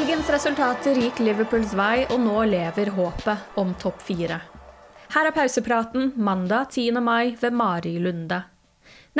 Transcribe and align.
Helgens 0.00 0.30
resultater 0.32 0.96
gikk 0.96 1.18
Liverpools 1.20 1.74
vei, 1.76 2.06
og 2.08 2.22
nå 2.24 2.38
lever 2.48 2.88
håpet 2.96 3.58
om 3.60 3.74
topp 3.76 3.98
fire. 4.00 4.38
Her 5.12 5.26
er 5.28 5.34
pausepraten 5.36 6.14
mandag 6.16 6.70
10. 6.72 7.02
mai 7.04 7.34
ved 7.36 7.52
Mari 7.52 7.98
Lunde. 8.00 8.38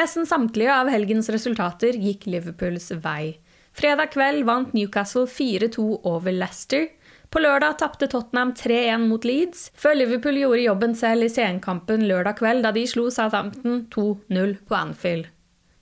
Nesten 0.01 0.25
samtlige 0.25 0.73
av 0.73 0.89
helgens 0.89 1.29
resultater 1.35 1.99
gikk 2.01 2.25
Liverpools 2.33 2.89
vei. 3.05 3.35
Fredag 3.77 4.15
kveld 4.15 4.47
vant 4.49 4.73
Newcastle 4.73 5.27
4-2 5.29 5.85
over 6.09 6.33
Leicester. 6.33 6.87
På 7.29 7.43
lørdag 7.45 7.77
tapte 7.83 8.09
Tottenham 8.09 8.55
3-1 8.57 9.05
mot 9.11 9.29
Leeds, 9.29 9.67
før 9.77 9.99
Liverpool 10.01 10.41
gjorde 10.41 10.65
jobben 10.65 10.97
selv 10.97 11.29
i 11.29 11.35
senkampen 11.35 12.09
lørdag 12.09 12.41
kveld 12.41 12.65
da 12.65 12.73
de 12.73 12.87
slo 12.89 13.11
Southampton 13.13 13.85
2-0 13.93 14.57
på 14.65 14.81
Anfield. 14.81 15.29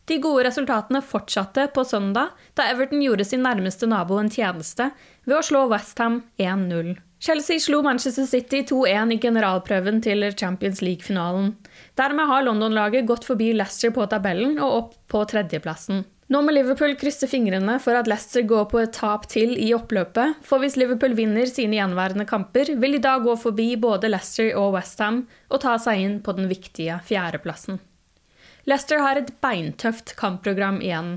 De 0.08 0.16
gode 0.24 0.46
resultatene 0.46 1.02
fortsatte 1.04 1.66
på 1.74 1.84
søndag, 1.84 2.32
da 2.56 2.70
Everton 2.72 3.02
gjorde 3.04 3.26
sin 3.28 3.42
nærmeste 3.44 3.88
nabo 3.90 4.16
en 4.16 4.30
tjeneste 4.32 4.88
ved 5.28 5.36
å 5.36 5.44
slå 5.44 5.66
Westham 5.68 6.22
1-0. 6.40 6.94
Chelsea 7.20 7.60
slo 7.60 7.82
Manchester 7.82 8.24
City 8.30 8.62
2-1 8.70 9.16
i 9.16 9.18
generalprøven 9.20 9.98
til 10.00 10.24
Champions 10.38 10.80
League-finalen. 10.80 11.50
Dermed 11.98 12.30
har 12.30 12.46
London-laget 12.46 13.08
gått 13.10 13.26
forbi 13.26 13.50
Leicester 13.58 13.92
på 13.92 14.06
tabellen 14.08 14.54
og 14.62 14.76
opp 14.76 14.94
på 15.12 15.24
tredjeplassen. 15.28 16.06
Nå 16.28 16.40
må 16.44 16.52
Liverpool 16.52 16.94
krysse 17.00 17.28
fingrene 17.28 17.78
for 17.80 17.96
at 17.98 18.08
Leicester 18.08 18.46
går 18.48 18.66
på 18.70 18.80
et 18.84 18.94
tap 18.96 19.26
til 19.32 19.56
i 19.60 19.72
oppløpet, 19.76 20.40
for 20.44 20.62
hvis 20.62 20.78
Liverpool 20.80 21.16
vinner 21.18 21.48
sine 21.50 21.80
gjenværende 21.80 22.28
kamper, 22.28 22.72
vil 22.80 22.96
de 22.96 23.02
da 23.04 23.18
gå 23.24 23.36
forbi 23.40 23.74
både 23.80 24.12
Leicester 24.12 24.54
og 24.60 24.76
Westham 24.76 25.22
og 25.48 25.62
ta 25.64 25.76
seg 25.80 26.04
inn 26.04 26.18
på 26.24 26.36
den 26.38 26.48
viktige 26.52 27.00
fjerdeplassen. 27.08 27.80
Leicester 28.68 29.00
har 29.00 29.16
et 29.16 29.30
beintøft 29.40 30.12
kampprogram 30.18 30.82
igjen. 30.84 31.14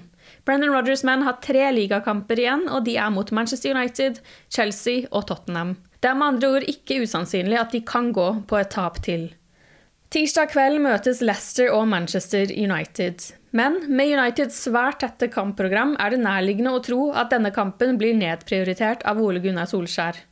Brennan 0.47 0.71
Rodgers 0.71 1.03
menn 1.03 1.25
har 1.25 1.41
tre 1.43 1.65
ligakamper 1.75 2.39
igjen, 2.39 2.63
og 2.71 2.85
de 2.85 2.95
er 2.95 3.11
mot 3.11 3.33
Manchester 3.35 3.75
United, 3.75 4.21
Chelsea 4.47 5.03
og 5.11 5.27
Tottenham. 5.27 5.75
Det 5.99 6.09
er 6.09 6.17
med 6.17 6.35
andre 6.35 6.53
ord 6.55 6.69
ikke 6.71 7.01
usannsynlig 7.03 7.59
at 7.59 7.75
de 7.75 7.83
kan 7.85 8.09
gå 8.15 8.29
på 8.47 8.57
et 8.61 8.71
tap 8.71 9.01
til. 9.03 9.27
Tirsdag 10.11 10.49
kveld 10.51 10.81
møtes 10.83 11.21
Leicester 11.23 11.69
og 11.75 11.85
Manchester 11.91 12.49
United. 12.55 13.29
Men 13.55 13.81
med 13.91 14.15
Uniteds 14.15 14.57
svært 14.65 15.01
tette 15.03 15.27
kampprogram 15.31 15.97
er 15.99 16.15
det 16.15 16.23
nærliggende 16.23 16.73
å 16.75 16.81
tro 16.83 17.11
at 17.11 17.31
denne 17.35 17.51
kampen 17.55 17.99
blir 17.99 18.15
nedprioritert 18.15 19.03
av 19.07 19.19
Ole 19.23 19.43
Gunnar 19.43 19.67
Solskjær. 19.71 20.23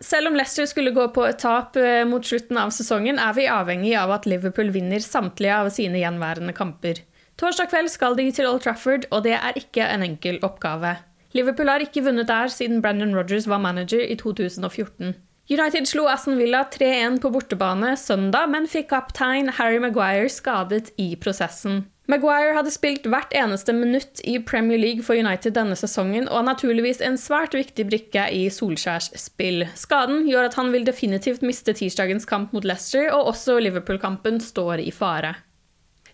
Selv 0.00 0.30
om 0.30 0.36
Leicester 0.36 0.64
skulle 0.64 0.94
gå 0.96 1.04
på 1.12 1.26
et 1.28 1.42
tap 1.42 1.76
eh, 1.76 2.06
mot 2.08 2.24
slutten 2.24 2.56
av 2.56 2.72
sesongen, 2.72 3.18
er 3.20 3.34
vi 3.36 3.50
avhengig 3.52 3.92
av 4.00 4.14
at 4.14 4.26
Liverpool 4.28 4.72
vinner 4.72 5.02
samtlige 5.04 5.58
av 5.60 5.68
sine 5.74 6.00
gjenværende 6.00 6.54
kamper. 6.56 7.02
Torsdag 7.40 7.68
kveld 7.72 7.92
skal 7.92 8.16
de 8.16 8.30
til 8.32 8.48
Old 8.48 8.64
Trafford, 8.64 9.04
og 9.12 9.26
det 9.28 9.36
er 9.36 9.60
ikke 9.60 9.84
en 9.84 10.04
enkel 10.06 10.40
oppgave. 10.46 10.96
Liverpool 11.36 11.68
har 11.68 11.84
ikke 11.84 12.02
vunnet 12.08 12.28
der 12.32 12.48
siden 12.48 12.80
Brendan 12.80 13.12
Rogers 13.16 13.46
var 13.48 13.60
manager 13.60 14.00
i 14.00 14.16
2014. 14.16 15.12
United 15.50 15.88
slo 15.90 16.06
Aston 16.08 16.40
Villa 16.40 16.64
3-1 16.72 17.20
på 17.20 17.30
bortebane 17.34 17.92
søndag, 18.00 18.48
men 18.48 18.70
fikk 18.70 18.88
kaptein 18.94 19.52
Harry 19.58 19.80
Maguire 19.82 20.30
skadet 20.32 20.94
i 20.96 21.12
prosessen. 21.20 21.89
Maguire 22.10 22.56
hadde 22.56 22.72
spilt 22.74 23.04
hvert 23.06 23.30
eneste 23.36 23.70
minutt 23.76 24.22
i 24.26 24.38
Premier 24.42 24.80
League 24.80 25.04
for 25.06 25.14
United 25.14 25.54
denne 25.54 25.76
sesongen, 25.78 26.26
og 26.26 26.40
er 26.40 26.46
naturligvis 26.48 27.02
en 27.06 27.18
svært 27.20 27.54
viktig 27.54 27.84
brikke 27.86 28.24
i 28.34 28.48
Solskjærs 28.50 29.12
spill. 29.20 29.62
Skaden 29.78 30.24
gjør 30.26 30.48
at 30.48 30.56
han 30.58 30.72
vil 30.74 30.88
definitivt 30.88 31.44
miste 31.46 31.76
tirsdagens 31.76 32.26
kamp 32.26 32.56
mot 32.56 32.66
Leicester, 32.66 33.12
og 33.14 33.30
også 33.34 33.60
Liverpool-kampen 33.62 34.40
står 34.42 34.82
i 34.82 34.90
fare. 34.94 35.36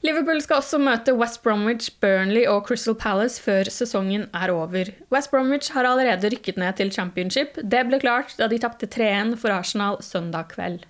Liverpool 0.04 0.42
skal 0.44 0.60
også 0.60 0.78
møte 0.82 1.14
West 1.16 1.40
Bromwich, 1.42 1.88
Burnley 2.02 2.44
og 2.50 2.66
Crystal 2.68 2.94
Palace 2.98 3.40
før 3.42 3.70
sesongen 3.72 4.26
er 4.36 4.52
over. 4.52 4.92
West 5.14 5.32
Bromwich 5.32 5.72
har 5.72 5.88
allerede 5.88 6.28
rykket 6.34 6.60
ned 6.60 6.76
til 6.76 6.92
championship. 6.92 7.56
Det 7.62 7.86
ble 7.88 8.02
klart 8.04 8.36
da 8.36 8.50
de 8.52 8.60
tapte 8.60 8.90
3-1 8.90 9.38
for 9.40 9.54
Arsenal 9.54 10.02
søndag 10.04 10.52
kveld. 10.52 10.84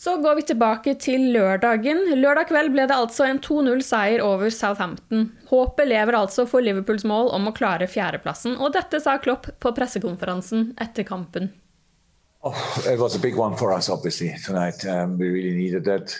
Så 0.00 0.16
går 0.16 0.34
vi 0.34 0.42
tilbake 0.48 0.94
til 0.96 1.26
lørdagen. 1.34 1.98
Lørdag 2.16 2.46
kveld 2.48 2.70
ble 2.72 2.86
det 2.88 2.96
altså 2.96 3.26
en 3.28 3.36
2-0-seier 3.44 4.22
over 4.24 4.48
Southampton. 4.48 5.26
Håpet 5.50 5.90
lever 5.90 6.16
altså 6.16 6.46
for 6.48 6.64
Liverpools 6.64 7.04
mål 7.04 7.28
om 7.36 7.50
å 7.50 7.52
klare 7.52 7.84
fjerdeplassen, 7.84 8.54
og 8.56 8.72
dette 8.72 8.96
sa 9.04 9.18
Klopp 9.20 9.50
på 9.60 9.74
pressekonferansen 9.76 10.70
etter 10.80 11.04
kampen. 11.04 11.50
Oh, 12.40 12.56
it 12.88 12.96
was 12.98 13.14
a 13.14 13.20
big 13.20 13.36
one 13.36 13.58
for 13.58 13.74
us, 13.76 13.90
obviously, 13.90 14.32
tonight. 14.46 14.86
Um, 14.86 15.18
we 15.18 15.28
really 15.28 15.54
needed 15.54 15.84
that. 15.84 16.16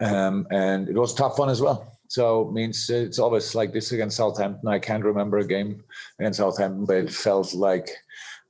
Um, 0.00 0.48
and 0.50 0.88
it 0.88 0.98
was 0.98 1.14
a 1.14 1.16
tough 1.16 1.38
one 1.38 1.50
as 1.50 1.62
well. 1.62 1.86
So 2.08 2.48
it 2.48 2.52
means 2.52 2.90
it's 2.90 3.20
always 3.20 3.54
like 3.54 3.72
this 3.72 3.92
against 3.92 4.16
Southampton. 4.16 4.66
I 4.66 4.80
can't 4.80 5.04
remember 5.04 5.38
a 5.38 5.46
game 5.46 5.84
against 6.18 6.38
Southampton, 6.38 6.84
but 6.84 6.96
it 6.96 7.12
felt 7.12 7.54
like 7.54 7.90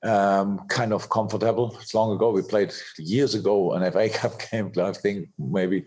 um, 0.04 0.60
kind 0.68 0.92
of 0.92 1.08
comfortable. 1.08 1.76
It's 1.80 1.94
long 1.94 2.14
ago. 2.14 2.30
We 2.30 2.42
played 2.42 2.72
years 2.98 3.34
ago 3.34 3.72
an 3.72 3.90
FA 3.90 4.08
Cup 4.12 4.40
game. 4.50 4.72
I 4.78 4.92
think 4.92 5.28
maybe 5.38 5.84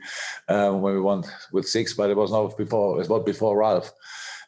um, 0.50 0.82
when 0.82 0.96
we 0.96 1.02
won 1.02 1.24
with 1.52 1.68
six, 1.68 1.94
but 1.94 2.10
it 2.10 2.18
was 2.18 2.32
not 2.32 2.58
before. 2.58 3.02
It 3.02 3.10
was 3.10 3.24
before 3.24 3.58
Ralph. 3.58 3.92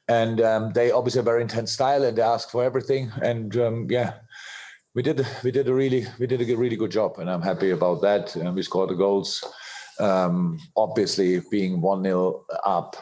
And 0.07 0.41
um, 0.41 0.73
they 0.73 0.89
obviously 0.89 1.19
a 1.19 1.23
very 1.23 1.43
intense 1.43 1.71
style, 1.71 2.03
and 2.03 2.17
they 2.17 2.21
ask 2.21 2.49
for 2.49 2.63
everything. 2.63 3.11
And 3.21 3.55
um, 3.57 3.87
yeah, 3.89 4.13
we 4.95 5.03
did 5.03 5.25
we 5.43 5.51
did 5.51 5.67
a 5.67 5.73
really 5.73 6.07
we 6.19 6.25
did 6.25 6.41
a 6.41 6.55
really 6.57 6.75
good 6.75 6.91
job, 6.91 7.19
and 7.19 7.29
I'm 7.29 7.43
happy 7.43 7.69
about 7.69 8.01
that. 8.01 8.35
And 8.35 8.55
we 8.55 8.63
scored 8.63 8.89
the 8.89 8.95
goals. 8.95 9.43
Um, 9.99 10.59
obviously, 10.77 11.41
being 11.51 11.81
one 11.81 12.03
0 12.03 12.45
up 12.65 12.95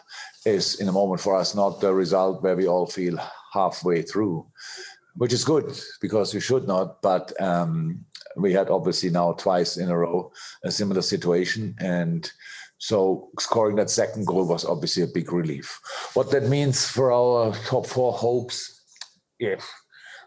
is 0.46 0.82
in 0.82 0.90
a 0.90 0.92
moment 0.92 1.22
for 1.22 1.36
us 1.36 1.54
not 1.54 1.80
the 1.80 1.94
result 1.94 2.42
where 2.42 2.56
we 2.56 2.68
all 2.68 2.88
feel 2.88 3.20
halfway 3.54 4.02
through 4.02 4.46
which 5.18 5.34
is 5.34 5.44
good 5.44 5.78
because 6.02 6.34
you 6.34 6.40
should 6.40 6.68
not. 6.68 7.02
But 7.02 7.40
um, 7.42 8.06
we 8.36 8.54
had 8.54 8.70
obviously 8.70 9.10
now 9.10 9.34
twice 9.34 9.78
in 9.78 9.90
a 9.90 9.98
row 9.98 10.32
a 10.64 10.72
similar 10.72 11.02
situation, 11.02 11.76
and 11.80 12.32
so 12.78 13.30
scoring 13.40 13.76
that 13.78 13.90
second 13.90 14.28
goal 14.28 14.48
was 14.48 14.66
obviously 14.66 15.04
a 15.04 15.08
big 15.08 15.32
relief. 15.34 15.80
What 16.14 16.32
that 16.32 16.44
means 16.44 16.88
for 16.88 17.12
our 17.12 17.54
top 17.66 17.88
four 17.88 18.14
hopes, 18.14 18.82
yeah, 19.40 19.56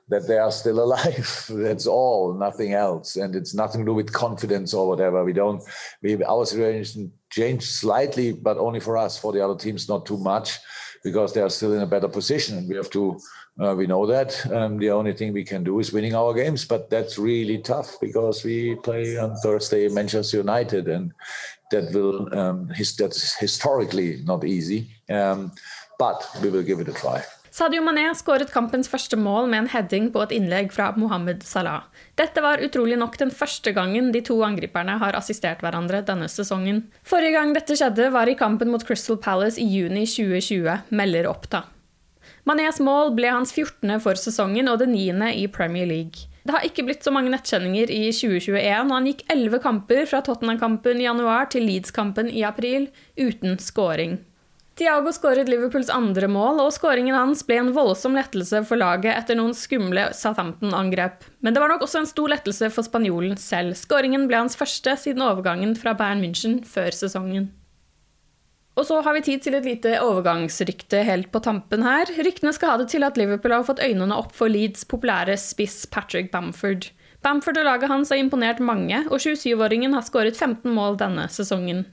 that 0.09 0.27
they 0.27 0.39
are 0.39 0.51
still 0.51 0.83
alive. 0.83 1.47
That's 1.51 1.87
all, 1.87 2.35
nothing 2.35 2.73
else, 2.73 3.17
and 3.17 3.37
it's 3.37 3.55
nothing 3.55 3.83
to 3.83 3.87
do 3.87 3.95
with 3.95 4.13
confidence 4.13 4.75
or 4.75 4.89
whatever. 4.89 5.25
We 5.25 5.33
don't. 5.33 5.63
We 6.03 6.23
our 6.25 6.45
situation 6.45 7.13
changed 7.31 7.67
slightly, 7.67 8.33
but 8.33 8.59
only 8.59 8.81
for 8.81 8.97
us. 8.97 9.19
For 9.19 9.33
the 9.33 9.45
other 9.45 9.57
teams, 9.57 9.89
not 9.89 10.07
too 10.07 10.19
much 10.19 10.59
because 11.03 11.33
they 11.33 11.41
are 11.41 11.51
still 11.51 11.73
in 11.73 11.83
a 11.83 11.87
better 11.87 12.09
position, 12.09 12.69
we 12.69 12.77
have 12.77 12.91
to. 12.91 13.19
Uh, 13.61 13.75
we 13.75 13.87
know 13.87 14.07
that 14.07 14.47
um, 14.53 14.79
the 14.79 14.91
only 14.91 15.13
thing 15.13 15.33
we 15.33 15.45
can 15.45 15.63
do 15.63 15.81
is 15.81 15.93
winning 15.93 16.15
our 16.15 16.33
games, 16.33 16.65
but 16.65 16.89
that's 16.89 17.19
really 17.19 17.59
tough 17.59 17.99
because 18.01 18.43
we 18.43 18.75
play 18.77 19.19
on 19.19 19.37
Thursday 19.37 19.89
Manchester 19.89 20.39
United, 20.39 20.89
and 20.89 21.13
that 21.71 21.93
will 21.93 22.33
um, 22.39 22.69
his, 22.69 22.97
that's 22.97 23.35
historically 23.35 24.23
not 24.25 24.45
easy. 24.45 24.89
Um, 25.11 25.53
but 25.99 26.27
we 26.43 26.49
will 26.49 26.63
give 26.63 26.81
it 26.81 26.89
a 26.89 26.95
try. 26.95 27.23
Sadio 27.51 27.83
Mané 27.83 28.05
skåret 28.15 28.53
kampens 28.55 28.87
første 28.87 29.17
mål 29.19 29.49
med 29.51 29.65
en 29.65 29.69
heading 29.73 30.05
på 30.15 30.21
et 30.23 30.35
innlegg 30.37 30.69
fra 30.71 30.93
Mohammed 30.95 31.43
Salah. 31.43 31.89
Dette 32.15 32.39
var 32.45 32.63
utrolig 32.63 32.95
nok 33.01 33.19
den 33.19 33.33
første 33.35 33.73
gangen 33.75 34.13
de 34.15 34.23
to 34.23 34.37
angriperne 34.47 34.95
har 35.03 35.19
assistert 35.19 35.65
hverandre 35.65 36.05
denne 36.07 36.29
sesongen. 36.31 36.85
Forrige 37.03 37.35
gang 37.35 37.51
dette 37.57 37.75
skjedde, 37.75 38.13
var 38.15 38.31
i 38.31 38.39
kampen 38.39 38.71
mot 38.71 38.87
Crystal 38.87 39.19
Palace 39.19 39.59
i 39.59 39.67
juni 39.67 40.07
2020, 40.07 40.95
melder 40.95 41.27
Oppta. 41.33 41.65
Manés 42.47 42.79
mål 42.79 43.17
ble 43.19 43.35
hans 43.35 43.51
14. 43.51 43.99
for 43.99 44.15
sesongen 44.15 44.71
og 44.71 44.79
det 44.85 44.89
9. 44.95 45.11
i 45.43 45.49
Premier 45.51 45.91
League. 45.91 46.31
Det 46.47 46.55
har 46.55 46.65
ikke 46.65 46.87
blitt 46.87 47.05
så 47.05 47.11
mange 47.13 47.35
nettkjenninger 47.35 47.91
i 47.91 48.05
2021, 48.15 48.87
og 48.87 48.95
han 48.95 49.11
gikk 49.11 49.27
11 49.27 49.61
kamper 49.67 50.07
fra 50.07 50.23
Tottenham-kampen 50.25 51.03
i 51.03 51.11
januar 51.11 51.51
til 51.51 51.67
Leeds-kampen 51.67 52.31
i 52.31 52.47
april 52.47 52.89
uten 53.19 53.59
scoring. 53.59 54.21
Tiago 54.81 55.13
skåret 55.13 55.49
Liverpools 55.51 55.91
andre 55.93 56.25
mål, 56.33 56.63
og 56.63 56.71
skåringen 56.73 57.13
hans 57.13 57.43
ble 57.45 57.59
en 57.61 57.75
voldsom 57.77 58.15
lettelse 58.17 58.63
for 58.65 58.81
laget 58.81 59.13
etter 59.13 59.37
noen 59.37 59.53
skumle 59.53 60.07
Southampton-angrep. 60.17 61.27
Men 61.45 61.53
det 61.53 61.61
var 61.61 61.69
nok 61.69 61.85
også 61.85 62.01
en 62.01 62.09
stor 62.09 62.33
lettelse 62.33 62.71
for 62.73 62.89
spanjolen 62.89 63.37
selv. 63.37 63.77
Skåringen 63.77 64.25
ble 64.31 64.39
hans 64.41 64.57
første 64.57 64.95
siden 65.03 65.21
overgangen 65.27 65.75
fra 65.77 65.93
Bayern 65.99 66.25
München 66.25 66.63
før 66.65 66.97
sesongen. 66.97 67.51
Og 68.81 68.87
så 68.89 69.03
har 69.05 69.19
vi 69.19 69.25
tid 69.27 69.45
til 69.45 69.59
et 69.59 69.69
lite 69.69 69.99
overgangsrykte 70.01 71.03
helt 71.05 71.29
på 71.35 71.45
tampen 71.45 71.85
her. 71.85 72.09
Ryktene 72.17 72.55
skal 72.57 72.73
ha 72.73 72.81
det 72.81 72.89
til 72.95 73.05
at 73.05 73.21
Liverpool 73.21 73.53
har 73.53 73.69
fått 73.69 73.85
øynene 73.85 74.17
opp 74.17 74.33
for 74.33 74.49
Leeds 74.49 74.89
populære 74.89 75.37
spiss 75.37 75.83
Patrick 75.93 76.33
Bamford. 76.33 76.89
Bamford 77.21 77.61
og 77.61 77.67
laget 77.69 77.93
hans 77.93 78.09
har 78.09 78.17
imponert 78.23 78.65
mange, 78.65 79.03
og 79.13 79.21
27-åringen 79.21 79.93
har 79.93 80.07
skåret 80.07 80.41
15 80.41 80.73
mål 80.73 80.97
denne 81.03 81.29
sesongen. 81.29 81.85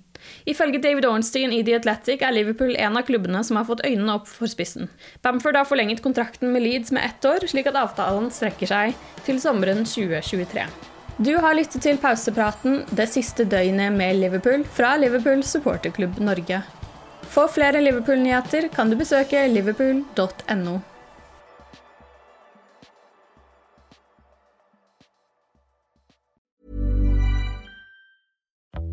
Ifølge 0.49 0.81
David 0.83 1.05
Ornstein 1.09 1.53
i 1.55 1.63
The 1.63 1.77
Athletic 1.79 2.21
er 2.25 2.35
Liverpool 2.35 2.75
en 2.75 2.97
av 2.99 3.05
klubbene 3.07 3.43
som 3.43 3.59
har 3.59 3.67
fått 3.69 3.85
øynene 3.87 4.17
opp 4.19 4.27
for 4.29 4.49
spissen. 4.51 4.89
Bamford 5.23 5.59
har 5.59 5.69
forlenget 5.69 6.03
kontrakten 6.05 6.51
med 6.53 6.65
Leeds 6.65 6.93
med 6.95 7.05
ett 7.05 7.25
år, 7.25 7.47
slik 7.47 7.69
at 7.71 7.79
avtalen 7.79 8.29
strekker 8.33 8.69
seg 8.69 9.09
til 9.27 9.41
sommeren 9.43 9.85
2023. 9.85 10.67
Du 11.17 11.31
har 11.41 11.55
lyttet 11.57 11.81
til 11.81 11.97
pausepraten 11.97 12.83
'Det 12.93 13.07
siste 13.09 13.43
døgnet 13.43 13.91
med 13.91 14.19
Liverpool' 14.21 14.65
fra 14.65 14.95
Liverpool 14.97 15.41
supporterklubb 15.43 16.19
Norge. 16.19 16.61
For 17.27 17.47
flere 17.47 17.81
Liverpool-nyheter 17.81 18.69
kan 18.69 18.89
du 18.89 18.95
besøke 18.95 19.47
liverpool.no. 19.49 20.77